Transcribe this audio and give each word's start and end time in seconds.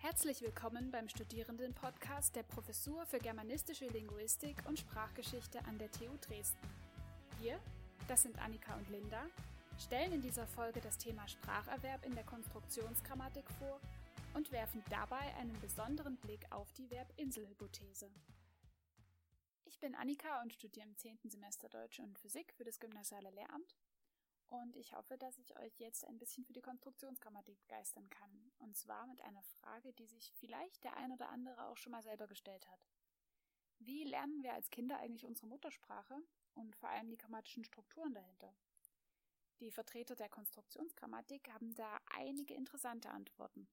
Herzlich 0.00 0.40
willkommen 0.42 0.92
beim 0.92 1.08
Studierenden-Podcast 1.08 2.36
der 2.36 2.44
Professur 2.44 3.04
für 3.06 3.18
Germanistische 3.18 3.88
Linguistik 3.88 4.56
und 4.68 4.78
Sprachgeschichte 4.78 5.58
an 5.64 5.76
der 5.76 5.90
TU 5.90 6.16
Dresden. 6.20 6.68
Wir, 7.40 7.58
das 8.06 8.22
sind 8.22 8.38
Annika 8.38 8.76
und 8.76 8.88
Linda, 8.90 9.26
stellen 9.76 10.12
in 10.12 10.22
dieser 10.22 10.46
Folge 10.46 10.80
das 10.80 10.98
Thema 10.98 11.26
Spracherwerb 11.26 12.06
in 12.06 12.14
der 12.14 12.22
Konstruktionsgrammatik 12.22 13.50
vor 13.58 13.80
und 14.34 14.52
werfen 14.52 14.84
dabei 14.88 15.34
einen 15.34 15.60
besonderen 15.60 16.16
Blick 16.18 16.46
auf 16.50 16.72
die 16.74 16.86
Verbinselhypothese. 16.86 18.08
Ich 19.64 19.80
bin 19.80 19.96
Annika 19.96 20.42
und 20.42 20.52
studiere 20.52 20.86
im 20.86 20.96
10. 20.96 21.18
Semester 21.24 21.68
Deutsch 21.68 21.98
und 21.98 22.20
Physik 22.20 22.54
für 22.54 22.64
das 22.64 22.78
Gymnasiale 22.78 23.30
Lehramt 23.30 23.74
und 24.48 24.76
ich 24.76 24.92
hoffe, 24.92 25.18
dass 25.18 25.38
ich 25.38 25.56
euch 25.58 25.78
jetzt 25.78 26.04
ein 26.06 26.18
bisschen 26.18 26.44
für 26.44 26.52
die 26.52 26.62
Konstruktionsgrammatik 26.62 27.60
begeistern 27.60 28.08
kann. 28.08 28.52
Und 28.58 28.76
zwar 28.76 29.06
mit 29.06 29.20
einer 29.20 29.42
Frage, 29.42 29.92
die 29.92 30.06
sich 30.06 30.32
vielleicht 30.32 30.84
der 30.84 30.96
ein 30.96 31.12
oder 31.12 31.28
andere 31.28 31.68
auch 31.68 31.76
schon 31.76 31.92
mal 31.92 32.02
selber 32.02 32.26
gestellt 32.26 32.66
hat. 32.68 32.80
Wie 33.78 34.04
lernen 34.04 34.42
wir 34.42 34.54
als 34.54 34.70
Kinder 34.70 34.98
eigentlich 34.98 35.24
unsere 35.24 35.46
Muttersprache 35.46 36.16
und 36.54 36.74
vor 36.76 36.88
allem 36.88 37.10
die 37.10 37.16
grammatischen 37.16 37.64
Strukturen 37.64 38.14
dahinter? 38.14 38.54
Die 39.60 39.70
Vertreter 39.70 40.14
der 40.14 40.28
Konstruktionsgrammatik 40.28 41.48
haben 41.52 41.74
da 41.74 41.98
einige 42.06 42.54
interessante 42.54 43.10
Antworten. 43.10 43.68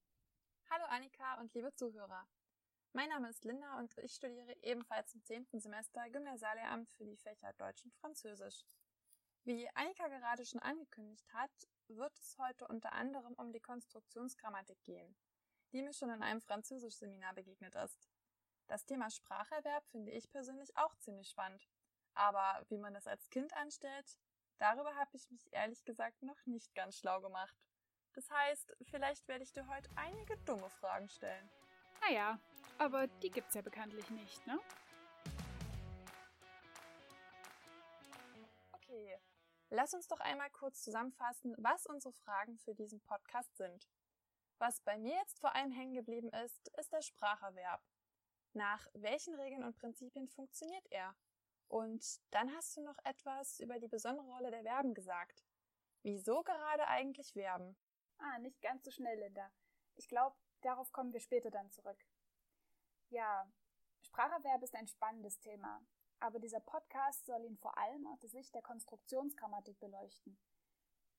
Hallo 0.68 0.84
Annika 0.86 1.40
und 1.40 1.54
liebe 1.54 1.72
Zuhörer. 1.74 2.28
Mein 2.92 3.08
Name 3.08 3.28
ist 3.28 3.44
Linda 3.44 3.78
und 3.78 3.96
ich 3.98 4.14
studiere 4.14 4.56
ebenfalls 4.62 5.14
im 5.14 5.22
zehnten 5.24 5.60
Semester 5.60 6.08
Gymnasiallehramt 6.10 6.90
für 6.90 7.04
die 7.04 7.16
Fächer 7.16 7.52
Deutsch 7.54 7.84
und 7.84 7.94
Französisch. 7.94 8.64
Wie 9.46 9.70
Annika 9.76 10.08
gerade 10.08 10.44
schon 10.44 10.58
angekündigt 10.58 11.32
hat, 11.32 11.52
wird 11.86 12.18
es 12.18 12.36
heute 12.36 12.66
unter 12.66 12.92
anderem 12.92 13.32
um 13.34 13.52
die 13.52 13.60
Konstruktionsgrammatik 13.60 14.82
gehen, 14.82 15.14
die 15.70 15.82
mir 15.82 15.92
schon 15.92 16.10
in 16.10 16.20
einem 16.20 16.40
Französischseminar 16.40 17.32
begegnet 17.32 17.76
ist. 17.76 18.08
Das 18.66 18.84
Thema 18.86 19.08
Spracherwerb 19.08 19.86
finde 19.86 20.10
ich 20.10 20.28
persönlich 20.32 20.76
auch 20.76 20.96
ziemlich 20.96 21.28
spannend. 21.28 21.64
Aber 22.14 22.66
wie 22.70 22.78
man 22.78 22.92
das 22.92 23.06
als 23.06 23.30
Kind 23.30 23.52
anstellt, 23.52 24.18
darüber 24.58 24.96
habe 24.96 25.10
ich 25.12 25.30
mich 25.30 25.46
ehrlich 25.52 25.84
gesagt 25.84 26.24
noch 26.24 26.44
nicht 26.46 26.74
ganz 26.74 26.98
schlau 26.98 27.20
gemacht. 27.20 27.54
Das 28.14 28.28
heißt, 28.28 28.76
vielleicht 28.82 29.28
werde 29.28 29.44
ich 29.44 29.52
dir 29.52 29.68
heute 29.68 29.88
einige 29.94 30.36
dumme 30.38 30.70
Fragen 30.70 31.08
stellen. 31.08 31.48
Naja, 32.00 32.40
aber 32.78 33.06
die 33.06 33.30
gibt's 33.30 33.54
ja 33.54 33.62
bekanntlich 33.62 34.10
nicht, 34.10 34.44
ne? 34.48 34.58
Lass 39.70 39.94
uns 39.94 40.06
doch 40.06 40.20
einmal 40.20 40.50
kurz 40.50 40.82
zusammenfassen, 40.82 41.54
was 41.58 41.86
unsere 41.86 42.12
Fragen 42.12 42.58
für 42.58 42.74
diesen 42.74 43.00
Podcast 43.00 43.56
sind. 43.56 43.88
Was 44.58 44.80
bei 44.80 44.96
mir 44.96 45.16
jetzt 45.16 45.40
vor 45.40 45.54
allem 45.54 45.72
hängen 45.72 45.94
geblieben 45.94 46.30
ist, 46.44 46.68
ist 46.78 46.92
der 46.92 47.02
Spracherwerb. 47.02 47.82
Nach 48.52 48.86
welchen 48.94 49.34
Regeln 49.34 49.64
und 49.64 49.76
Prinzipien 49.76 50.28
funktioniert 50.28 50.86
er? 50.90 51.14
Und 51.68 52.20
dann 52.30 52.54
hast 52.54 52.76
du 52.76 52.82
noch 52.82 52.96
etwas 53.04 53.58
über 53.58 53.78
die 53.78 53.88
besondere 53.88 54.26
Rolle 54.26 54.50
der 54.50 54.62
Verben 54.62 54.94
gesagt. 54.94 55.44
Wieso 56.02 56.42
gerade 56.42 56.86
eigentlich 56.86 57.32
Verben? 57.32 57.76
Ah, 58.18 58.38
nicht 58.38 58.62
ganz 58.62 58.84
so 58.84 58.90
schnell, 58.90 59.18
Linda. 59.18 59.50
Ich 59.96 60.08
glaube, 60.08 60.36
darauf 60.62 60.92
kommen 60.92 61.12
wir 61.12 61.20
später 61.20 61.50
dann 61.50 61.70
zurück. 61.72 62.06
Ja, 63.10 63.50
Spracherwerb 64.00 64.62
ist 64.62 64.74
ein 64.74 64.86
spannendes 64.86 65.38
Thema. 65.40 65.82
Aber 66.20 66.38
dieser 66.38 66.60
Podcast 66.60 67.26
soll 67.26 67.44
ihn 67.44 67.56
vor 67.56 67.76
allem 67.78 68.06
aus 68.06 68.20
der 68.20 68.30
Sicht 68.30 68.54
der 68.54 68.62
Konstruktionsgrammatik 68.62 69.78
beleuchten. 69.78 70.38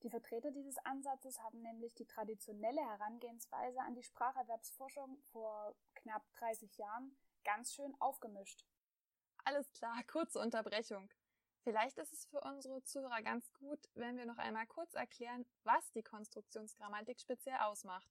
Die 0.04 0.10
Vertreter 0.10 0.52
dieses 0.52 0.78
Ansatzes 0.86 1.42
haben 1.42 1.62
nämlich 1.62 1.96
die 1.96 2.06
traditionelle 2.06 2.82
Herangehensweise 2.82 3.80
an 3.82 3.96
die 3.96 4.04
Spracherwerbsforschung 4.04 5.18
vor 5.32 5.76
knapp 5.96 6.24
30 6.34 6.78
Jahren 6.78 7.18
ganz 7.44 7.74
schön 7.74 7.96
aufgemischt. 8.00 8.66
Alles 9.44 9.72
klar, 9.72 10.04
kurze 10.04 10.40
Unterbrechung. 10.40 11.10
Vielleicht 11.64 11.98
ist 11.98 12.14
es 12.14 12.26
für 12.26 12.42
unsere 12.42 12.84
Zuhörer 12.84 13.22
ganz 13.24 13.52
gut, 13.54 13.90
wenn 13.96 14.18
wir 14.18 14.26
noch 14.26 14.38
einmal 14.38 14.68
kurz 14.68 14.94
erklären, 14.94 15.46
was 15.64 15.92
die 15.92 16.04
Konstruktionsgrammatik 16.04 17.20
speziell 17.20 17.58
ausmacht. 17.58 18.10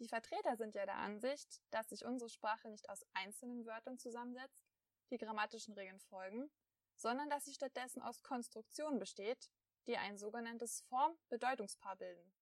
Die 0.00 0.08
Vertreter 0.08 0.56
sind 0.56 0.74
ja 0.74 0.84
der 0.86 0.96
Ansicht, 0.96 1.62
dass 1.70 1.90
sich 1.90 2.04
unsere 2.04 2.28
Sprache 2.28 2.68
nicht 2.68 2.88
aus 2.88 3.04
einzelnen 3.12 3.64
Wörtern 3.64 3.98
zusammensetzt, 3.98 4.64
die 5.10 5.18
grammatischen 5.18 5.74
Regeln 5.74 6.00
folgen, 6.00 6.50
sondern 6.96 7.28
dass 7.30 7.44
sie 7.44 7.54
stattdessen 7.54 8.02
aus 8.02 8.22
Konstruktionen 8.22 8.98
besteht, 8.98 9.50
die 9.86 9.96
ein 9.96 10.16
sogenanntes 10.16 10.82
Form-Bedeutungspaar 10.88 11.96
bilden. 11.96 12.32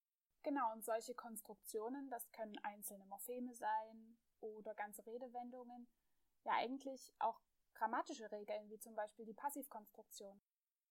Genau, 0.42 0.72
und 0.72 0.84
solche 0.84 1.14
Konstruktionen, 1.14 2.10
das 2.10 2.30
können 2.32 2.58
einzelne 2.62 3.06
Morpheme 3.06 3.54
sein 3.54 4.18
oder 4.40 4.74
ganze 4.74 5.06
Redewendungen, 5.06 5.88
ja 6.44 6.52
eigentlich 6.54 7.12
auch 7.18 7.40
grammatische 7.74 8.30
Regeln, 8.30 8.68
wie 8.68 8.78
zum 8.78 8.94
Beispiel 8.94 9.24
die 9.24 9.34
Passivkonstruktion. 9.34 10.40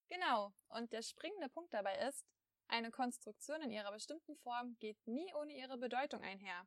Genau, 0.07 0.53
und 0.69 0.91
der 0.93 1.01
springende 1.01 1.49
Punkt 1.49 1.73
dabei 1.73 1.97
ist, 2.07 2.25
eine 2.67 2.91
Konstruktion 2.91 3.61
in 3.61 3.71
ihrer 3.71 3.91
bestimmten 3.91 4.35
Form 4.37 4.77
geht 4.79 5.05
nie 5.05 5.33
ohne 5.35 5.53
ihre 5.53 5.77
Bedeutung 5.77 6.21
einher. 6.21 6.65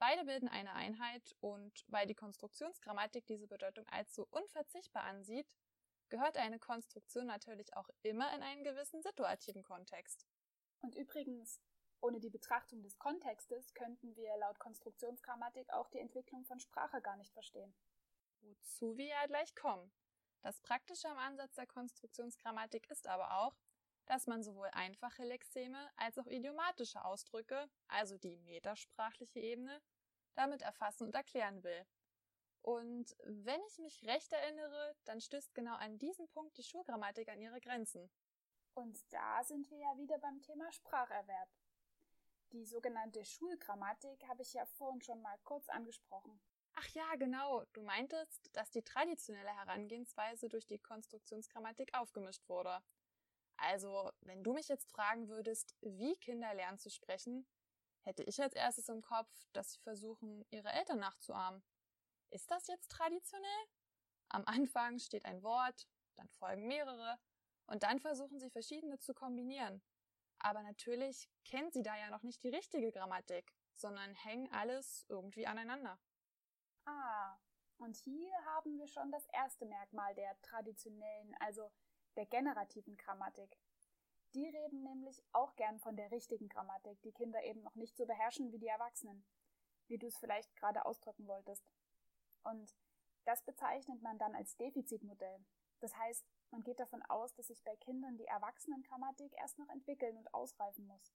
Beide 0.00 0.24
bilden 0.24 0.48
eine 0.48 0.72
Einheit 0.72 1.36
und 1.40 1.84
weil 1.88 2.06
die 2.06 2.14
Konstruktionsgrammatik 2.14 3.26
diese 3.26 3.46
Bedeutung 3.46 3.86
als 3.88 4.14
so 4.14 4.26
unverzichtbar 4.30 5.04
ansieht, 5.04 5.46
gehört 6.08 6.38
eine 6.38 6.58
Konstruktion 6.58 7.26
natürlich 7.26 7.76
auch 7.76 7.88
immer 8.02 8.34
in 8.34 8.42
einen 8.42 8.64
gewissen 8.64 9.02
situativen 9.02 9.62
Kontext. 9.62 10.26
Und 10.80 10.94
übrigens, 10.94 11.60
ohne 12.00 12.18
die 12.18 12.30
Betrachtung 12.30 12.82
des 12.82 12.98
Kontextes 12.98 13.74
könnten 13.74 14.16
wir 14.16 14.34
laut 14.38 14.58
Konstruktionsgrammatik 14.58 15.70
auch 15.70 15.90
die 15.90 15.98
Entwicklung 15.98 16.46
von 16.46 16.58
Sprache 16.58 17.02
gar 17.02 17.18
nicht 17.18 17.34
verstehen. 17.34 17.74
Wozu 18.40 18.96
wir 18.96 19.04
ja 19.06 19.26
gleich 19.26 19.54
kommen. 19.54 19.92
Das 20.40 20.62
Praktische 20.62 21.10
am 21.10 21.18
Ansatz 21.18 21.54
der 21.56 21.66
Konstruktionsgrammatik 21.66 22.88
ist 22.90 23.06
aber 23.06 23.36
auch, 23.42 23.54
dass 24.10 24.26
man 24.26 24.42
sowohl 24.42 24.68
einfache 24.72 25.22
Lexeme 25.22 25.88
als 25.94 26.18
auch 26.18 26.26
idiomatische 26.26 27.04
Ausdrücke, 27.04 27.70
also 27.86 28.18
die 28.18 28.36
metasprachliche 28.38 29.38
Ebene, 29.38 29.80
damit 30.34 30.62
erfassen 30.62 31.04
und 31.04 31.14
erklären 31.14 31.62
will. 31.62 31.86
Und 32.60 33.16
wenn 33.22 33.60
ich 33.68 33.78
mich 33.78 34.04
recht 34.04 34.32
erinnere, 34.32 34.96
dann 35.04 35.20
stößt 35.20 35.54
genau 35.54 35.76
an 35.76 35.96
diesen 36.00 36.28
Punkt 36.30 36.58
die 36.58 36.64
Schulgrammatik 36.64 37.28
an 37.28 37.40
ihre 37.40 37.60
Grenzen. 37.60 38.10
Und 38.74 39.00
da 39.12 39.44
sind 39.44 39.70
wir 39.70 39.78
ja 39.78 39.96
wieder 39.96 40.18
beim 40.18 40.42
Thema 40.42 40.72
Spracherwerb. 40.72 41.48
Die 42.50 42.64
sogenannte 42.64 43.24
Schulgrammatik 43.24 44.26
habe 44.26 44.42
ich 44.42 44.54
ja 44.54 44.66
vorhin 44.66 45.02
schon 45.02 45.22
mal 45.22 45.38
kurz 45.44 45.68
angesprochen. 45.68 46.40
Ach 46.74 46.88
ja, 46.88 47.14
genau. 47.14 47.64
Du 47.74 47.82
meintest, 47.82 48.50
dass 48.56 48.72
die 48.72 48.82
traditionelle 48.82 49.54
Herangehensweise 49.54 50.48
durch 50.48 50.66
die 50.66 50.80
Konstruktionsgrammatik 50.80 51.94
aufgemischt 51.94 52.48
wurde. 52.48 52.82
Also, 53.60 54.10
wenn 54.22 54.42
du 54.42 54.54
mich 54.54 54.68
jetzt 54.68 54.90
fragen 54.90 55.28
würdest, 55.28 55.76
wie 55.82 56.16
Kinder 56.16 56.54
lernen 56.54 56.78
zu 56.78 56.90
sprechen, 56.90 57.46
hätte 58.02 58.22
ich 58.22 58.40
als 58.40 58.54
erstes 58.54 58.88
im 58.88 59.02
Kopf, 59.02 59.30
dass 59.52 59.72
sie 59.72 59.78
versuchen, 59.80 60.44
ihre 60.50 60.70
Eltern 60.70 60.98
nachzuahmen. 60.98 61.62
Ist 62.30 62.50
das 62.50 62.66
jetzt 62.68 62.90
traditionell? 62.90 63.66
Am 64.30 64.44
Anfang 64.46 64.98
steht 64.98 65.26
ein 65.26 65.42
Wort, 65.42 65.88
dann 66.16 66.28
folgen 66.28 66.68
mehrere, 66.68 67.18
und 67.66 67.82
dann 67.82 68.00
versuchen 68.00 68.38
sie 68.40 68.50
verschiedene 68.50 68.98
zu 68.98 69.12
kombinieren. 69.14 69.82
Aber 70.38 70.62
natürlich 70.62 71.28
kennen 71.44 71.70
sie 71.70 71.82
da 71.82 71.96
ja 71.96 72.08
noch 72.08 72.22
nicht 72.22 72.42
die 72.42 72.48
richtige 72.48 72.90
Grammatik, 72.92 73.54
sondern 73.74 74.14
hängen 74.14 74.50
alles 74.52 75.04
irgendwie 75.08 75.46
aneinander. 75.46 76.00
Ah, 76.86 77.36
und 77.78 77.96
hier 77.96 78.32
haben 78.46 78.78
wir 78.78 78.88
schon 78.88 79.10
das 79.12 79.26
erste 79.26 79.66
Merkmal 79.66 80.14
der 80.14 80.40
traditionellen, 80.40 81.34
also 81.40 81.70
der 82.16 82.26
generativen 82.26 82.96
Grammatik. 82.96 83.56
Die 84.34 84.46
reden 84.46 84.82
nämlich 84.82 85.22
auch 85.32 85.56
gern 85.56 85.80
von 85.80 85.96
der 85.96 86.10
richtigen 86.10 86.48
Grammatik, 86.48 87.00
die 87.02 87.12
Kinder 87.12 87.42
eben 87.42 87.62
noch 87.62 87.74
nicht 87.74 87.96
so 87.96 88.06
beherrschen 88.06 88.52
wie 88.52 88.58
die 88.58 88.68
Erwachsenen, 88.68 89.24
wie 89.88 89.98
du 89.98 90.06
es 90.06 90.18
vielleicht 90.18 90.54
gerade 90.56 90.84
ausdrücken 90.84 91.26
wolltest. 91.26 91.64
Und 92.44 92.74
das 93.24 93.42
bezeichnet 93.44 94.00
man 94.02 94.18
dann 94.18 94.34
als 94.34 94.56
Defizitmodell. 94.56 95.44
Das 95.80 95.96
heißt, 95.96 96.24
man 96.50 96.62
geht 96.62 96.78
davon 96.78 97.02
aus, 97.02 97.34
dass 97.34 97.48
sich 97.48 97.62
bei 97.64 97.76
Kindern 97.76 98.16
die 98.16 98.26
Erwachsenengrammatik 98.26 99.32
erst 99.38 99.58
noch 99.58 99.68
entwickeln 99.68 100.16
und 100.16 100.32
ausreifen 100.32 100.86
muss. 100.86 101.12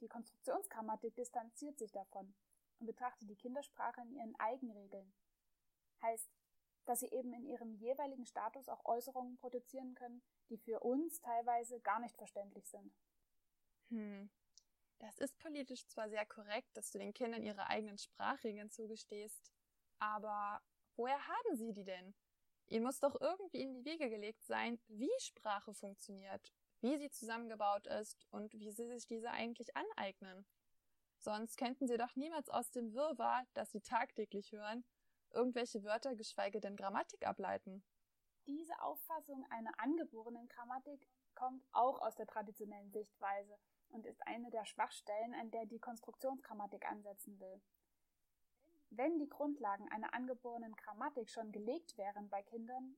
Die 0.00 0.08
Konstruktionsgrammatik 0.08 1.16
distanziert 1.16 1.78
sich 1.78 1.90
davon 1.90 2.34
und 2.78 2.86
betrachtet 2.86 3.28
die 3.28 3.36
Kindersprache 3.36 4.00
in 4.02 4.12
ihren 4.12 4.38
Eigenregeln. 4.38 5.12
Heißt, 6.02 6.30
dass 6.88 7.00
sie 7.00 7.08
eben 7.08 7.34
in 7.34 7.44
ihrem 7.44 7.74
jeweiligen 7.74 8.24
Status 8.24 8.68
auch 8.70 8.82
Äußerungen 8.86 9.36
produzieren 9.36 9.94
können, 9.94 10.22
die 10.48 10.56
für 10.56 10.80
uns 10.80 11.20
teilweise 11.20 11.80
gar 11.80 12.00
nicht 12.00 12.16
verständlich 12.16 12.66
sind. 12.66 12.96
Hm. 13.90 14.30
Das 14.98 15.18
ist 15.18 15.38
politisch 15.38 15.86
zwar 15.86 16.08
sehr 16.08 16.24
korrekt, 16.24 16.74
dass 16.74 16.90
du 16.90 16.98
den 16.98 17.12
Kindern 17.12 17.42
ihre 17.42 17.66
eigenen 17.66 17.98
Sprachregeln 17.98 18.70
zugestehst, 18.70 19.52
aber 19.98 20.62
woher 20.96 21.28
haben 21.28 21.56
sie 21.56 21.72
die 21.74 21.84
denn? 21.84 22.14
Ihnen 22.68 22.84
muss 22.84 23.00
doch 23.00 23.20
irgendwie 23.20 23.60
in 23.60 23.74
die 23.74 23.84
Wege 23.84 24.08
gelegt 24.08 24.44
sein, 24.44 24.80
wie 24.88 25.10
Sprache 25.18 25.74
funktioniert, 25.74 26.54
wie 26.80 26.96
sie 26.96 27.10
zusammengebaut 27.10 27.86
ist 27.86 28.26
und 28.30 28.54
wie 28.54 28.72
sie 28.72 28.86
sich 28.86 29.06
diese 29.06 29.30
eigentlich 29.30 29.76
aneignen. 29.76 30.46
Sonst 31.18 31.58
könnten 31.58 31.86
sie 31.86 31.98
doch 31.98 32.16
niemals 32.16 32.48
aus 32.48 32.70
dem 32.70 32.94
Wirrwarr, 32.94 33.44
das 33.52 33.72
sie 33.72 33.80
tagtäglich 33.80 34.52
hören, 34.52 34.84
irgendwelche 35.32 35.82
Wörter, 35.84 36.14
geschweige 36.14 36.60
denn 36.60 36.76
Grammatik 36.76 37.26
ableiten. 37.26 37.82
Diese 38.46 38.80
Auffassung 38.82 39.44
einer 39.50 39.78
angeborenen 39.78 40.48
Grammatik 40.48 41.06
kommt 41.34 41.62
auch 41.72 42.00
aus 42.00 42.14
der 42.16 42.26
traditionellen 42.26 42.90
Sichtweise 42.90 43.58
und 43.90 44.06
ist 44.06 44.26
eine 44.26 44.50
der 44.50 44.64
Schwachstellen, 44.64 45.34
an 45.34 45.50
der 45.50 45.66
die 45.66 45.78
Konstruktionsgrammatik 45.78 46.88
ansetzen 46.90 47.38
will. 47.40 47.60
Wenn 48.90 49.18
die 49.18 49.28
Grundlagen 49.28 49.88
einer 49.90 50.14
angeborenen 50.14 50.74
Grammatik 50.76 51.28
schon 51.28 51.52
gelegt 51.52 51.98
wären 51.98 52.28
bei 52.30 52.42
Kindern, 52.42 52.96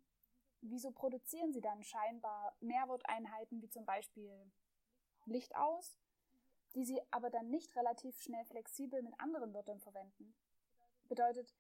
wieso 0.60 0.92
produzieren 0.92 1.52
sie 1.52 1.60
dann 1.60 1.82
scheinbar 1.82 2.54
Mehrworteinheiten 2.60 3.60
wie 3.60 3.68
zum 3.68 3.84
Beispiel 3.84 4.52
Licht 5.26 5.56
aus, 5.56 5.98
die 6.74 6.84
sie 6.84 7.00
aber 7.10 7.30
dann 7.30 7.50
nicht 7.50 7.74
relativ 7.74 8.20
schnell 8.20 8.44
flexibel 8.44 9.02
mit 9.02 9.18
anderen 9.18 9.52
Wörtern 9.52 9.80
verwenden? 9.80 10.34
Bedeutet, 11.08 11.52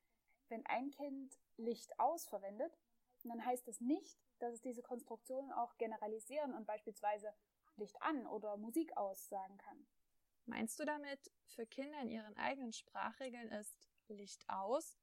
wenn 0.50 0.64
ein 0.66 0.90
Kind 0.90 1.38
Licht 1.56 1.98
aus 1.98 2.26
verwendet, 2.26 2.78
dann 3.24 3.44
heißt 3.44 3.68
es 3.68 3.80
nicht, 3.80 4.18
dass 4.38 4.54
es 4.54 4.60
diese 4.60 4.82
Konstruktionen 4.82 5.52
auch 5.52 5.76
generalisieren 5.78 6.54
und 6.54 6.66
beispielsweise 6.66 7.32
Licht 7.76 8.00
an 8.02 8.26
oder 8.26 8.56
Musik 8.56 8.96
aus 8.96 9.28
sagen 9.28 9.58
kann. 9.58 9.86
Meinst 10.46 10.78
du 10.80 10.84
damit, 10.84 11.30
für 11.46 11.66
Kinder 11.66 12.00
in 12.00 12.08
ihren 12.08 12.36
eigenen 12.36 12.72
Sprachregeln 12.72 13.50
ist 13.50 13.88
Licht 14.08 14.48
aus 14.48 14.98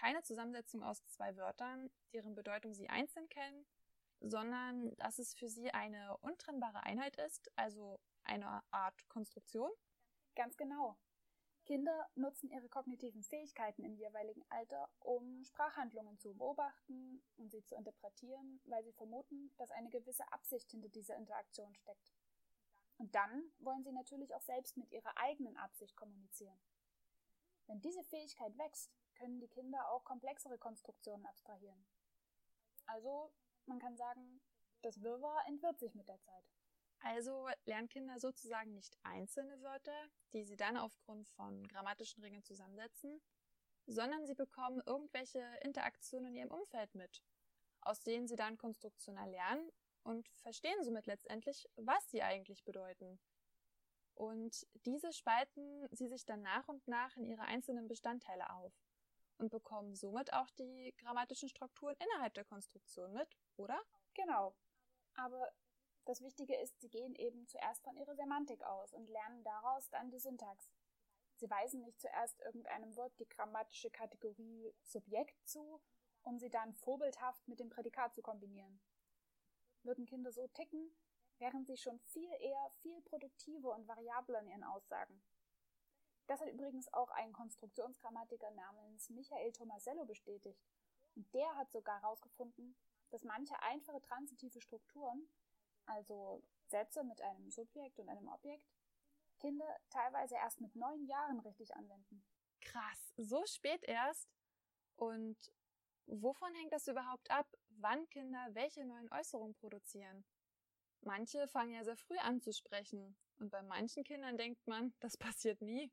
keine 0.00 0.22
Zusammensetzung 0.22 0.82
aus 0.82 1.06
zwei 1.08 1.36
Wörtern, 1.36 1.90
deren 2.14 2.34
Bedeutung 2.34 2.72
sie 2.72 2.88
einzeln 2.88 3.28
kennen, 3.28 3.66
sondern 4.20 4.94
dass 4.96 5.18
es 5.18 5.34
für 5.34 5.48
sie 5.48 5.70
eine 5.72 6.16
untrennbare 6.18 6.82
Einheit 6.84 7.16
ist, 7.16 7.50
also 7.56 8.00
eine 8.24 8.62
Art 8.70 9.08
Konstruktion? 9.08 9.70
Ganz 10.34 10.56
genau. 10.56 10.96
Kinder 11.70 12.10
nutzen 12.16 12.50
ihre 12.50 12.68
kognitiven 12.68 13.22
Fähigkeiten 13.22 13.84
im 13.84 13.94
jeweiligen 13.94 14.44
Alter, 14.48 14.90
um 14.98 15.44
Sprachhandlungen 15.44 16.18
zu 16.18 16.34
beobachten 16.34 17.22
und 17.36 17.52
sie 17.52 17.62
zu 17.62 17.76
interpretieren, 17.76 18.60
weil 18.64 18.82
sie 18.82 18.92
vermuten, 18.92 19.54
dass 19.56 19.70
eine 19.70 19.88
gewisse 19.88 20.24
Absicht 20.32 20.68
hinter 20.72 20.88
dieser 20.88 21.14
Interaktion 21.14 21.72
steckt. 21.76 22.12
Und 22.98 23.14
dann 23.14 23.52
wollen 23.60 23.84
sie 23.84 23.92
natürlich 23.92 24.34
auch 24.34 24.40
selbst 24.40 24.76
mit 24.78 24.90
ihrer 24.90 25.16
eigenen 25.16 25.56
Absicht 25.58 25.94
kommunizieren. 25.94 26.58
Wenn 27.68 27.80
diese 27.80 28.02
Fähigkeit 28.02 28.58
wächst, 28.58 28.90
können 29.14 29.38
die 29.38 29.46
Kinder 29.46 29.92
auch 29.92 30.02
komplexere 30.02 30.58
Konstruktionen 30.58 31.24
abstrahieren. 31.24 31.86
Also, 32.86 33.32
man 33.66 33.78
kann 33.78 33.96
sagen, 33.96 34.40
das 34.82 35.00
Wirrwarr 35.02 35.46
entwirrt 35.46 35.78
sich 35.78 35.94
mit 35.94 36.08
der 36.08 36.20
Zeit. 36.20 36.44
Also 37.00 37.48
lernen 37.64 37.88
Kinder 37.88 38.18
sozusagen 38.18 38.74
nicht 38.74 38.96
einzelne 39.02 39.60
Wörter, 39.62 40.06
die 40.32 40.44
sie 40.44 40.56
dann 40.56 40.76
aufgrund 40.76 41.28
von 41.30 41.66
grammatischen 41.66 42.22
Regeln 42.22 42.42
zusammensetzen, 42.44 43.20
sondern 43.86 44.26
sie 44.26 44.34
bekommen 44.34 44.82
irgendwelche 44.86 45.42
Interaktionen 45.62 46.28
in 46.28 46.36
ihrem 46.36 46.50
Umfeld 46.50 46.94
mit, 46.94 47.22
aus 47.80 48.00
denen 48.00 48.28
sie 48.28 48.36
dann 48.36 48.58
konstruktionell 48.58 49.30
lernen 49.30 49.70
und 50.02 50.28
verstehen 50.42 50.82
somit 50.82 51.06
letztendlich, 51.06 51.66
was 51.76 52.10
sie 52.10 52.22
eigentlich 52.22 52.64
bedeuten. 52.64 53.18
Und 54.14 54.66
diese 54.84 55.12
spalten 55.12 55.88
sie 55.92 56.08
sich 56.08 56.26
dann 56.26 56.42
nach 56.42 56.68
und 56.68 56.86
nach 56.86 57.16
in 57.16 57.24
ihre 57.24 57.42
einzelnen 57.42 57.88
Bestandteile 57.88 58.50
auf 58.50 58.74
und 59.38 59.48
bekommen 59.48 59.94
somit 59.94 60.32
auch 60.34 60.50
die 60.50 60.94
grammatischen 60.98 61.48
Strukturen 61.48 61.96
innerhalb 61.98 62.34
der 62.34 62.44
Konstruktion 62.44 63.14
mit, 63.14 63.38
oder? 63.56 63.80
Genau. 64.12 64.54
Aber 65.14 65.50
das 66.10 66.20
Wichtige 66.22 66.56
ist, 66.56 66.80
sie 66.80 66.88
gehen 66.88 67.14
eben 67.14 67.46
zuerst 67.46 67.84
von 67.84 67.96
ihrer 67.96 68.16
Semantik 68.16 68.64
aus 68.64 68.92
und 68.92 69.08
lernen 69.08 69.44
daraus 69.44 69.88
dann 69.90 70.10
die 70.10 70.18
Syntax. 70.18 70.68
Sie 71.36 71.48
weisen 71.48 71.82
nicht 71.82 72.00
zuerst 72.00 72.40
irgendeinem 72.40 72.96
Wort 72.96 73.12
die 73.20 73.28
grammatische 73.28 73.90
Kategorie 73.90 74.74
Subjekt 74.82 75.36
zu, 75.46 75.80
um 76.22 76.40
sie 76.40 76.50
dann 76.50 76.74
vorbildhaft 76.74 77.46
mit 77.46 77.60
dem 77.60 77.70
Prädikat 77.70 78.12
zu 78.12 78.22
kombinieren. 78.22 78.80
Würden 79.84 80.04
Kinder 80.04 80.32
so 80.32 80.48
ticken, 80.48 80.90
wären 81.38 81.64
sie 81.64 81.76
schon 81.76 82.00
viel 82.00 82.30
eher 82.40 82.70
viel 82.80 83.00
produktiver 83.02 83.72
und 83.72 83.86
variabler 83.86 84.40
in 84.40 84.48
ihren 84.48 84.64
Aussagen. 84.64 85.22
Das 86.26 86.40
hat 86.40 86.48
übrigens 86.48 86.92
auch 86.92 87.10
ein 87.10 87.32
Konstruktionsgrammatiker 87.32 88.50
namens 88.50 89.10
Michael 89.10 89.52
Tomasello 89.52 90.04
bestätigt. 90.06 90.60
Und 91.14 91.32
der 91.34 91.54
hat 91.54 91.70
sogar 91.70 92.02
herausgefunden, 92.02 92.74
dass 93.10 93.22
manche 93.22 93.54
einfache 93.62 94.00
transitive 94.00 94.60
Strukturen, 94.60 95.28
also 95.86 96.42
Sätze 96.68 97.04
mit 97.04 97.20
einem 97.22 97.50
Subjekt 97.50 97.98
und 97.98 98.08
einem 98.08 98.28
Objekt, 98.28 98.66
Kinder 99.38 99.76
teilweise 99.88 100.34
erst 100.34 100.60
mit 100.60 100.76
neun 100.76 101.06
Jahren 101.06 101.40
richtig 101.40 101.74
anwenden. 101.74 102.22
Krass, 102.60 103.12
so 103.16 103.44
spät 103.46 103.82
erst? 103.84 104.28
Und 104.96 105.36
wovon 106.06 106.54
hängt 106.54 106.72
das 106.72 106.86
überhaupt 106.88 107.30
ab, 107.30 107.46
wann 107.70 108.08
Kinder 108.10 108.48
welche 108.52 108.84
neuen 108.84 109.10
Äußerungen 109.10 109.54
produzieren? 109.54 110.24
Manche 111.02 111.48
fangen 111.48 111.72
ja 111.72 111.82
sehr 111.82 111.96
früh 111.96 112.18
an 112.18 112.40
zu 112.42 112.52
sprechen 112.52 113.16
und 113.38 113.50
bei 113.50 113.62
manchen 113.62 114.04
Kindern 114.04 114.36
denkt 114.36 114.66
man, 114.66 114.92
das 115.00 115.16
passiert 115.16 115.62
nie. 115.62 115.90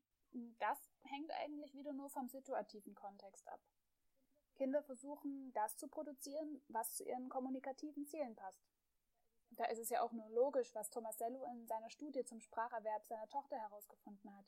Das 0.58 0.78
hängt 1.04 1.30
eigentlich 1.32 1.72
wieder 1.72 1.94
nur 1.94 2.10
vom 2.10 2.28
situativen 2.28 2.94
Kontext 2.94 3.48
ab. 3.48 3.60
Kinder 4.56 4.82
versuchen, 4.82 5.52
das 5.54 5.76
zu 5.76 5.88
produzieren, 5.88 6.62
was 6.68 6.96
zu 6.96 7.04
ihren 7.04 7.28
kommunikativen 7.30 8.04
Zielen 8.06 8.36
passt. 8.36 8.67
Da 9.58 9.64
ist 9.64 9.80
es 9.80 9.90
ja 9.90 10.02
auch 10.02 10.12
nur 10.12 10.28
logisch, 10.30 10.72
was 10.76 10.88
Tomasello 10.88 11.44
in 11.46 11.66
seiner 11.66 11.90
Studie 11.90 12.24
zum 12.24 12.40
Spracherwerb 12.40 13.04
seiner 13.06 13.28
Tochter 13.28 13.58
herausgefunden 13.58 14.36
hat. 14.36 14.46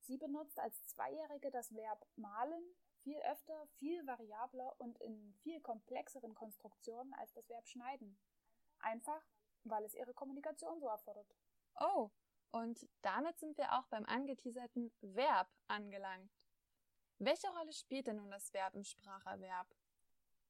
Sie 0.00 0.16
benutzt 0.16 0.58
als 0.58 0.86
Zweijährige 0.86 1.50
das 1.50 1.74
Verb 1.74 2.06
malen 2.16 2.64
viel 3.02 3.18
öfter, 3.18 3.66
viel 3.76 4.06
variabler 4.06 4.74
und 4.80 4.98
in 5.02 5.34
viel 5.42 5.60
komplexeren 5.60 6.34
Konstruktionen 6.34 7.12
als 7.14 7.34
das 7.34 7.46
Verb 7.50 7.68
schneiden. 7.68 8.18
Einfach, 8.78 9.22
weil 9.64 9.84
es 9.84 9.94
ihre 9.94 10.14
Kommunikation 10.14 10.80
so 10.80 10.88
erfordert. 10.88 11.36
Oh, 11.78 12.10
und 12.50 12.88
damit 13.02 13.38
sind 13.38 13.58
wir 13.58 13.74
auch 13.74 13.86
beim 13.88 14.06
angeteaserten 14.06 14.90
Verb 15.02 15.48
angelangt. 15.66 16.32
Welche 17.18 17.48
Rolle 17.48 17.74
spielt 17.74 18.06
denn 18.06 18.16
nun 18.16 18.30
das 18.30 18.54
Verb 18.54 18.74
im 18.74 18.84
Spracherwerb? 18.84 19.66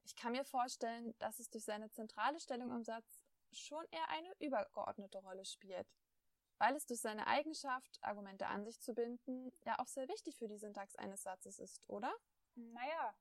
Ich 0.05 0.15
kann 0.15 0.33
mir 0.33 0.45
vorstellen, 0.45 1.17
dass 1.19 1.41
es 1.41 1.51
durch 1.51 1.65
seine 1.65 1.91
zentrale 1.91 2.39
Stellung 2.39 2.71
im 2.71 2.85
Satz 2.85 3.24
schon 3.59 3.87
eher 3.91 4.09
eine 4.09 4.33
übergeordnete 4.41 5.19
Rolle 5.19 5.45
spielt, 5.45 5.87
weil 6.59 6.75
es 6.77 6.87
durch 6.87 7.01
seine 7.01 7.27
Eigenschaft, 7.27 7.99
Argumente 8.03 8.47
an 8.47 8.65
sich 8.65 8.81
zu 8.81 8.95
binden, 8.95 9.53
ja 9.65 9.79
auch 9.79 9.89
sehr 9.89 10.09
wichtig 10.09 10.37
für 10.39 10.49
die 10.49 10.59
Syntax 10.59 10.97
eines 10.97 11.23
Satzes 11.23 11.59
ist, 11.59 11.83
oder? 11.87 12.13
Naja, 12.55 13.15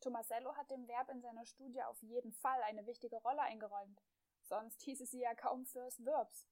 Tomasello 0.00 0.54
hat 0.56 0.70
dem 0.70 0.86
Verb 0.86 1.08
in 1.08 1.22
seiner 1.22 1.46
Studie 1.46 1.82
auf 1.82 2.02
jeden 2.02 2.32
Fall 2.32 2.62
eine 2.64 2.86
wichtige 2.86 3.16
Rolle 3.22 3.40
eingeräumt. 3.42 4.02
Sonst 4.42 4.82
hieße 4.82 5.06
sie 5.06 5.20
ja 5.20 5.34
kaum 5.34 5.64
First 5.64 6.04
Verbs. 6.04 6.46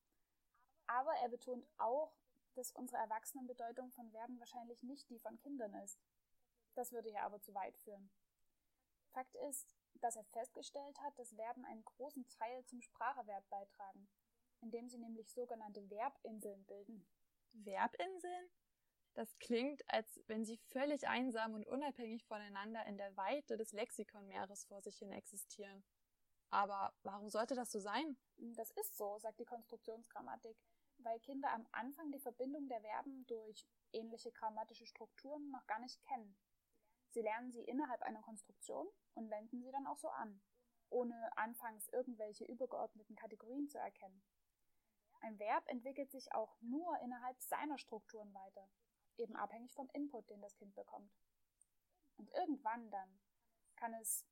Aber 0.87 1.12
er 1.17 1.29
betont 1.29 1.67
auch, 1.77 2.15
dass 2.55 2.73
unsere 2.73 3.01
Erwachsenenbedeutung 3.03 3.91
von 3.93 4.11
Verben 4.11 4.39
wahrscheinlich 4.39 4.83
nicht 4.83 5.09
die 5.11 5.19
von 5.19 5.39
Kindern 5.39 5.75
ist. 5.75 5.99
Das 6.75 6.93
würde 6.93 7.11
hier 7.11 7.23
aber 7.23 7.41
zu 7.41 7.55
weit 7.55 7.77
führen. 7.79 8.11
Fakt 9.12 9.35
ist, 9.37 9.77
dass 10.01 10.17
er 10.17 10.25
festgestellt 10.25 10.99
hat, 11.01 11.19
dass 11.19 11.35
Verben 11.35 11.65
einen 11.65 11.85
großen 11.85 12.27
Teil 12.29 12.65
zum 12.67 12.81
Spracherwerb 12.81 13.49
beitragen, 13.51 14.09
indem 14.61 14.89
sie 14.89 14.99
nämlich 14.99 15.31
sogenannte 15.33 15.87
Verbinseln 15.89 16.65
bilden. 16.67 17.07
Verbinseln? 17.65 18.51
Das 19.15 19.39
klingt, 19.39 19.83
als 19.91 20.21
wenn 20.27 20.45
sie 20.45 20.57
völlig 20.57 21.07
einsam 21.07 21.55
und 21.55 21.67
unabhängig 21.67 22.25
voneinander 22.25 22.85
in 22.87 22.97
der 22.97 23.15
Weite 23.17 23.59
des 23.59 23.73
Lexikonmeeres 23.73 24.65
vor 24.65 24.81
sich 24.81 24.97
hin 24.99 25.13
existieren. 25.13 25.85
Aber 26.51 26.95
warum 27.03 27.29
sollte 27.29 27.55
das 27.55 27.71
so 27.71 27.79
sein? 27.79 28.17
Das 28.37 28.71
ist 28.73 28.97
so, 28.97 29.19
sagt 29.19 29.39
die 29.39 29.45
Konstruktionsgrammatik, 29.45 30.57
weil 30.99 31.21
Kinder 31.21 31.51
am 31.53 31.67
Anfang 31.73 32.11
die 32.11 32.21
Verbindung 32.21 32.69
der 32.69 32.81
Verben 32.81 33.27
durch 33.27 33.67
ähnliche 33.93 34.33
grammatische 34.33 34.87
Strukturen 34.87 35.51
noch 35.51 35.67
gar 35.67 35.79
nicht 35.81 36.01
kennen. 36.03 36.37
Sie 37.12 37.21
lernen 37.21 37.52
sie 37.52 37.62
innerhalb 37.62 38.02
einer 38.02 38.23
Konstruktion 38.23 38.88
und 39.14 39.31
wenden 39.31 39.62
sie 39.62 39.71
dann 39.71 39.87
auch 39.87 39.99
so 39.99 40.09
an, 40.09 40.40
ohne 40.88 41.14
anfangs 41.37 41.88
irgendwelche 41.88 42.45
übergeordneten 42.45 43.16
Kategorien 43.16 43.69
zu 43.69 43.78
erkennen. 43.78 44.23
Ein 45.21 45.38
Verb 45.38 45.69
entwickelt 45.69 46.11
sich 46.11 46.33
auch 46.33 46.61
nur 46.62 46.99
innerhalb 47.00 47.40
seiner 47.40 47.78
Strukturen 47.78 48.33
weiter, 48.35 48.69
eben 49.19 49.37
abhängig 49.37 49.73
vom 49.75 49.88
Input, 49.92 50.28
den 50.31 50.40
das 50.40 50.57
Kind 50.57 50.75
bekommt. 50.75 51.12
Und 52.16 52.31
irgendwann 52.33 52.90
dann 52.90 53.21
kann 53.76 53.95
es 53.95 54.25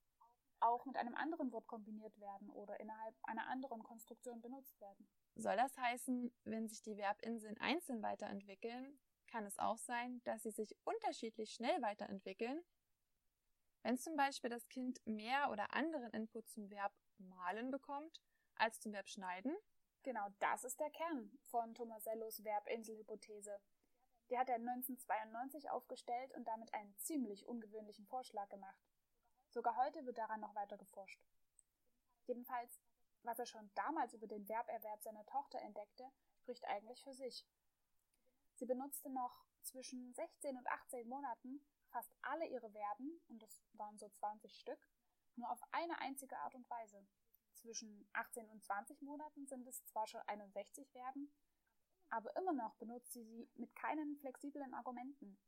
auch 0.60 0.84
mit 0.86 0.96
einem 0.96 1.14
anderen 1.14 1.52
Wort 1.52 1.66
kombiniert 1.66 2.18
werden 2.18 2.50
oder 2.50 2.80
innerhalb 2.80 3.14
einer 3.22 3.46
anderen 3.48 3.82
Konstruktion 3.82 4.40
benutzt 4.40 4.80
werden. 4.80 5.08
Soll 5.34 5.56
das 5.56 5.76
heißen, 5.76 6.32
wenn 6.44 6.68
sich 6.68 6.82
die 6.82 6.96
Verbinseln 6.96 7.58
einzeln 7.58 8.02
weiterentwickeln, 8.02 8.98
kann 9.30 9.46
es 9.46 9.58
auch 9.58 9.78
sein, 9.78 10.20
dass 10.24 10.42
sie 10.42 10.50
sich 10.50 10.76
unterschiedlich 10.84 11.52
schnell 11.52 11.80
weiterentwickeln? 11.82 12.62
Wenn 13.82 13.96
zum 13.96 14.16
Beispiel 14.16 14.50
das 14.50 14.68
Kind 14.68 15.00
mehr 15.06 15.50
oder 15.50 15.72
anderen 15.72 16.10
Input 16.10 16.48
zum 16.48 16.70
Verb 16.70 16.92
malen 17.18 17.70
bekommt 17.70 18.20
als 18.56 18.78
zum 18.80 18.92
Verb 18.92 19.08
schneiden? 19.08 19.56
Genau, 20.02 20.28
das 20.38 20.64
ist 20.64 20.80
der 20.80 20.90
Kern 20.90 21.30
von 21.44 21.74
Tomasellos 21.74 22.40
Verbinselhypothese. 22.42 23.60
Die 24.30 24.38
hat 24.38 24.48
er 24.48 24.56
1992 24.56 25.70
aufgestellt 25.70 26.32
und 26.34 26.46
damit 26.46 26.72
einen 26.72 26.96
ziemlich 26.98 27.46
ungewöhnlichen 27.46 28.06
Vorschlag 28.06 28.48
gemacht. 28.48 28.80
Sogar 29.48 29.76
heute 29.76 30.06
wird 30.06 30.18
daran 30.18 30.40
noch 30.40 30.54
weiter 30.54 30.78
geforscht. 30.78 31.20
Jedenfalls, 32.26 32.80
was 33.22 33.38
er 33.38 33.46
schon 33.46 33.70
damals 33.74 34.14
über 34.14 34.26
den 34.26 34.48
Werberwerb 34.48 35.02
seiner 35.02 35.26
Tochter 35.26 35.60
entdeckte, 35.60 36.04
spricht 36.36 36.64
eigentlich 36.66 37.02
für 37.02 37.12
sich. 37.12 37.44
Sie 38.60 38.66
benutzte 38.66 39.08
noch 39.08 39.46
zwischen 39.62 40.12
16 40.12 40.54
und 40.54 40.66
18 40.68 41.08
Monaten 41.08 41.64
fast 41.88 42.14
alle 42.20 42.46
ihre 42.46 42.70
Verben, 42.70 43.18
und 43.28 43.42
das 43.42 43.62
waren 43.72 43.98
so 43.98 44.06
20 44.10 44.54
Stück, 44.54 44.86
nur 45.36 45.50
auf 45.50 45.62
eine 45.72 45.98
einzige 45.98 46.38
Art 46.38 46.54
und 46.54 46.68
Weise. 46.68 47.06
Zwischen 47.54 48.06
18 48.12 48.50
und 48.50 48.62
20 48.62 49.00
Monaten 49.00 49.46
sind 49.46 49.66
es 49.66 49.82
zwar 49.86 50.06
schon 50.06 50.20
61 50.26 50.90
Verben, 50.90 51.32
aber 52.10 52.36
immer 52.36 52.52
noch 52.52 52.74
benutzt 52.74 53.14
sie 53.14 53.24
sie 53.24 53.48
mit 53.54 53.74
keinen 53.74 54.18
flexiblen 54.18 54.74
Argumenten. 54.74 55.38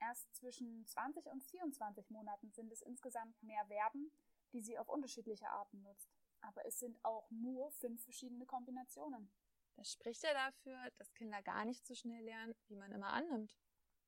Erst 0.00 0.34
zwischen 0.34 0.86
20 0.86 1.26
und 1.26 1.42
24 1.44 2.08
Monaten 2.08 2.50
sind 2.50 2.72
es 2.72 2.80
insgesamt 2.80 3.42
mehr 3.42 3.66
Verben, 3.66 4.10
die 4.54 4.62
sie 4.62 4.78
auf 4.78 4.88
unterschiedliche 4.88 5.50
Arten 5.50 5.82
nutzt. 5.82 6.08
Aber 6.40 6.64
es 6.64 6.78
sind 6.78 6.98
auch 7.04 7.30
nur 7.30 7.70
fünf 7.72 8.02
verschiedene 8.02 8.46
Kombinationen. 8.46 9.30
Das 9.76 9.92
spricht 9.92 10.22
ja 10.22 10.32
dafür, 10.32 10.90
dass 10.98 11.14
Kinder 11.14 11.42
gar 11.42 11.64
nicht 11.64 11.86
so 11.86 11.94
schnell 11.94 12.24
lernen, 12.24 12.54
wie 12.68 12.76
man 12.76 12.92
immer 12.92 13.12
annimmt. 13.12 13.56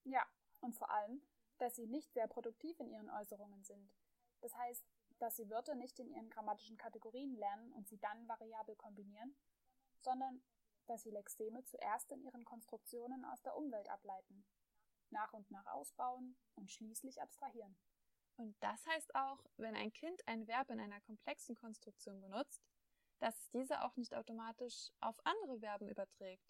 Ja, 0.05 0.25
und 0.61 0.75
vor 0.75 0.91
allem, 0.91 1.23
dass 1.59 1.77
sie 1.77 1.87
nicht 1.87 2.13
sehr 2.13 2.29
produktiv 2.29 2.79
in 2.81 2.91
ihren 2.91 3.11
Äußerungen 3.11 3.63
sind. 3.65 3.93
Das 4.41 4.55
heißt, 4.57 4.85
dass 5.19 5.37
sie 5.37 5.49
Wörter 5.49 5.75
nicht 5.75 5.99
in 5.99 6.11
ihren 6.11 6.29
grammatischen 6.29 6.77
Kategorien 6.77 7.35
lernen 7.37 7.73
und 7.73 7.89
sie 7.89 7.99
dann 7.99 8.29
variabel 8.29 8.77
kombinieren, 8.77 9.35
sondern 10.01 10.43
dass 10.87 11.03
sie 11.03 11.11
Lexeme 11.11 11.65
zuerst 11.65 12.13
in 12.13 12.23
ihren 12.23 12.45
Konstruktionen 12.45 13.25
aus 13.25 13.41
der 13.43 13.57
Umwelt 13.57 13.89
ableiten, 13.89 14.45
nach 15.11 15.33
und 15.33 15.51
nach 15.51 15.67
ausbauen 15.67 16.37
und 16.57 16.71
schließlich 16.71 17.23
abstrahieren. 17.23 17.77
Und 18.37 18.57
das 18.61 18.85
heißt 18.87 19.15
auch, 19.15 19.45
wenn 19.57 19.77
ein 19.77 19.93
Kind 19.93 20.27
ein 20.27 20.47
Verb 20.47 20.69
in 20.71 20.81
einer 20.81 21.01
komplexen 21.01 21.55
Konstruktion 21.55 22.21
benutzt, 22.21 22.63
dass 23.19 23.39
es 23.39 23.51
diese 23.51 23.83
auch 23.83 23.97
nicht 23.97 24.15
automatisch 24.15 24.91
auf 25.01 25.19
andere 25.25 25.59
Verben 25.59 25.89
überträgt, 25.89 26.45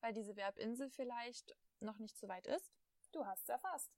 weil 0.00 0.12
diese 0.12 0.34
Verbinsel 0.34 0.90
vielleicht 0.90 1.56
noch 1.80 1.98
nicht 1.98 2.18
so 2.18 2.28
weit 2.28 2.46
ist? 2.46 2.72
Du 3.12 3.24
hast 3.26 3.42
es 3.42 3.48
erfasst. 3.48 3.90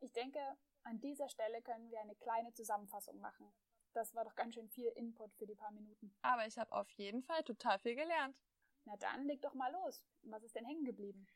Ich 0.00 0.12
denke, 0.12 0.40
an 0.84 1.00
dieser 1.00 1.28
Stelle 1.28 1.60
können 1.62 1.90
wir 1.90 2.00
eine 2.00 2.14
kleine 2.16 2.52
Zusammenfassung 2.52 3.18
machen. 3.20 3.52
Das 3.92 4.14
war 4.14 4.24
doch 4.24 4.34
ganz 4.34 4.54
schön 4.54 4.68
viel 4.68 4.88
Input 4.94 5.34
für 5.34 5.46
die 5.46 5.54
paar 5.54 5.72
Minuten. 5.72 6.14
Aber 6.22 6.46
ich 6.46 6.58
habe 6.58 6.72
auf 6.72 6.88
jeden 6.92 7.22
Fall 7.22 7.42
total 7.42 7.78
viel 7.80 7.96
gelernt. 7.96 8.36
Na 8.84 8.96
dann, 8.96 9.24
leg 9.24 9.42
doch 9.42 9.54
mal 9.54 9.72
los. 9.72 10.02
Was 10.22 10.42
ist 10.42 10.54
denn 10.54 10.64
hängen 10.64 10.84
geblieben? 10.84 11.26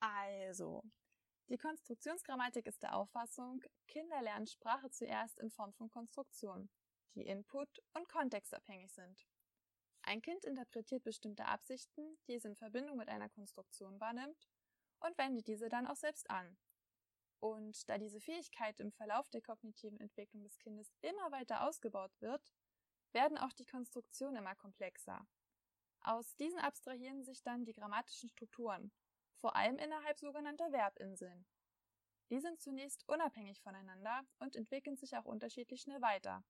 Also, 0.00 0.84
die 1.48 1.58
Konstruktionsgrammatik 1.58 2.66
ist 2.66 2.82
der 2.82 2.94
Auffassung, 2.94 3.62
Kinder 3.88 4.22
lernen 4.22 4.46
Sprache 4.46 4.90
zuerst 4.90 5.38
in 5.38 5.50
Form 5.50 5.72
von 5.72 5.88
Konstruktion, 5.90 6.70
die 7.14 7.26
input- 7.26 7.82
und 7.94 8.08
kontextabhängig 8.08 8.92
sind. 8.92 9.26
Ein 10.02 10.22
Kind 10.22 10.44
interpretiert 10.44 11.04
bestimmte 11.04 11.44
Absichten, 11.46 12.18
die 12.26 12.34
es 12.34 12.44
in 12.44 12.56
Verbindung 12.56 12.96
mit 12.96 13.08
einer 13.08 13.28
Konstruktion 13.28 14.00
wahrnimmt, 14.00 14.48
und 15.00 15.16
wendet 15.18 15.46
diese 15.46 15.68
dann 15.68 15.86
auch 15.86 15.96
selbst 15.96 16.28
an. 16.30 16.56
Und 17.40 17.88
da 17.88 17.98
diese 17.98 18.20
Fähigkeit 18.20 18.80
im 18.80 18.90
Verlauf 18.90 19.28
der 19.28 19.42
kognitiven 19.42 20.00
Entwicklung 20.00 20.42
des 20.42 20.58
Kindes 20.58 20.92
immer 21.02 21.30
weiter 21.30 21.66
ausgebaut 21.66 22.12
wird, 22.20 22.52
werden 23.12 23.38
auch 23.38 23.52
die 23.52 23.66
Konstruktionen 23.66 24.36
immer 24.36 24.54
komplexer. 24.54 25.26
Aus 26.00 26.36
diesen 26.36 26.58
abstrahieren 26.58 27.24
sich 27.24 27.42
dann 27.42 27.64
die 27.64 27.72
grammatischen 27.72 28.28
Strukturen, 28.28 28.92
vor 29.36 29.56
allem 29.56 29.78
innerhalb 29.78 30.18
sogenannter 30.18 30.70
Verbinseln. 30.70 31.46
Die 32.30 32.40
sind 32.40 32.60
zunächst 32.60 33.08
unabhängig 33.08 33.60
voneinander 33.60 34.22
und 34.38 34.56
entwickeln 34.56 34.96
sich 34.96 35.16
auch 35.16 35.24
unterschiedlich 35.24 35.82
schnell 35.82 36.02
weiter, 36.02 36.44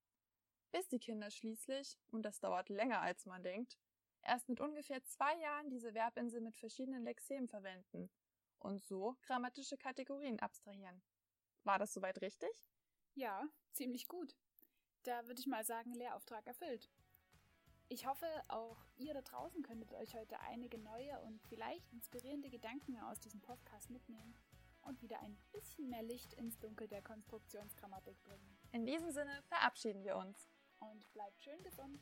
bis 0.71 0.89
die 0.89 0.99
Kinder 0.99 1.31
schließlich, 1.31 1.99
und 2.11 2.23
das 2.23 2.41
dauert 2.41 2.69
länger 2.69 3.01
als 3.01 3.27
man 3.27 3.43
denkt, 3.43 3.79
erst 4.23 4.49
mit 4.49 4.61
ungefähr 4.61 5.03
zwei 5.05 5.37
Jahren 5.39 5.71
diese 5.71 5.93
Verbinsel 5.93 6.41
mit 6.41 6.57
verschiedenen 6.57 7.05
Lexemen 7.05 7.49
verwenden 7.49 8.11
und 8.59 8.83
so 8.83 9.17
grammatische 9.23 9.77
Kategorien 9.77 10.39
abstrahieren. 10.41 11.03
War 11.65 11.79
das 11.79 11.93
soweit 11.93 12.21
richtig? 12.21 12.51
Ja, 13.15 13.49
ziemlich 13.73 14.09
gut. 14.09 14.37
Da 15.05 15.27
würde 15.27 15.41
ich 15.41 15.47
mal 15.47 15.65
sagen, 15.65 15.95
Lehrauftrag 15.95 16.47
erfüllt. 16.47 16.91
Ich 17.91 18.07
hoffe, 18.07 18.27
auch 18.49 18.85
ihr 18.97 19.15
da 19.15 19.23
draußen 19.23 19.63
könntet 19.63 19.95
euch 19.95 20.15
heute 20.15 20.39
einige 20.41 20.77
neue 20.77 21.19
und 21.23 21.43
vielleicht 21.49 21.91
inspirierende 21.91 22.51
Gedanken 22.51 22.99
aus 22.99 23.19
diesem 23.21 23.41
Podcast 23.41 23.89
mitnehmen 23.89 24.35
und 24.83 25.01
wieder 25.01 25.21
ein 25.21 25.39
bisschen 25.53 25.89
mehr 25.89 26.03
Licht 26.03 26.35
ins 26.35 26.59
Dunkel 26.59 26.87
der 26.89 27.03
Konstruktionsgrammatik 27.03 28.23
bringen. 28.25 28.59
In 28.73 28.85
diesem 28.85 29.11
Sinne 29.11 29.43
verabschieden 29.49 30.05
wir 30.05 30.17
uns. 30.17 30.51
Und 30.81 31.13
bleibt 31.13 31.43
schön 31.43 31.63
gesund. 31.63 32.01